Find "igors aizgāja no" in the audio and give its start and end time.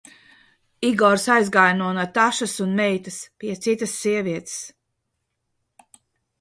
0.87-1.89